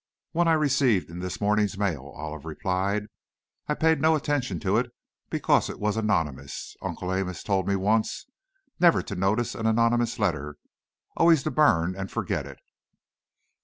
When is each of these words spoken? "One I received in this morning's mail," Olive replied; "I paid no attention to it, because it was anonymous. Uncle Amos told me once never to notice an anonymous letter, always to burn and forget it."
"One 0.31 0.47
I 0.47 0.53
received 0.53 1.11
in 1.11 1.19
this 1.19 1.39
morning's 1.39 1.77
mail," 1.77 2.11
Olive 2.17 2.43
replied; 2.43 3.05
"I 3.67 3.75
paid 3.75 4.01
no 4.01 4.15
attention 4.15 4.59
to 4.61 4.77
it, 4.77 4.89
because 5.29 5.69
it 5.69 5.79
was 5.79 5.95
anonymous. 5.95 6.75
Uncle 6.81 7.13
Amos 7.13 7.43
told 7.43 7.67
me 7.67 7.75
once 7.75 8.25
never 8.79 9.03
to 9.03 9.15
notice 9.15 9.53
an 9.53 9.67
anonymous 9.67 10.17
letter, 10.17 10.55
always 11.15 11.43
to 11.43 11.51
burn 11.51 11.95
and 11.95 12.09
forget 12.09 12.47
it." 12.47 12.57